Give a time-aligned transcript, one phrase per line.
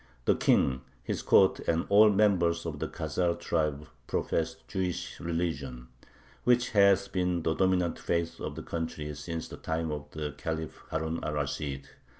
[0.25, 5.89] The king, his court, and all members of the Khazar tribe profess the Jewish religion,
[6.43, 10.81] which has been the dominant faith of the country since the time of the Caliph
[10.89, 11.87] Harun ar Rashid.